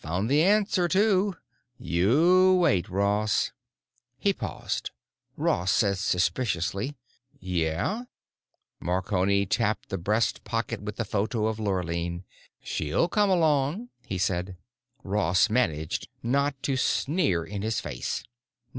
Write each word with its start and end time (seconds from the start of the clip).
Found 0.00 0.28
the 0.30 0.42
answer, 0.42 0.86
too. 0.86 1.36
You 1.78 2.56
wait, 2.60 2.90
Ross." 2.90 3.52
He 4.18 4.34
paused. 4.34 4.90
Ross 5.34 5.72
said 5.72 5.96
suspiciously, 5.96 6.94
"Yeah?" 7.40 8.04
Marconi 8.80 9.46
tapped 9.46 9.88
the 9.88 9.96
breast 9.96 10.44
pocket 10.44 10.82
with 10.82 10.96
the 10.96 11.06
photo 11.06 11.46
of 11.46 11.58
Lurline. 11.58 12.24
"She'll 12.62 13.08
come 13.08 13.30
along," 13.30 13.88
he 14.04 14.18
said. 14.18 14.58
Ross 15.04 15.48
managed 15.48 16.08
not 16.22 16.62
to 16.64 16.76
sneer 16.76 17.42
in 17.42 17.62
his 17.62 17.80
face. 17.80 18.24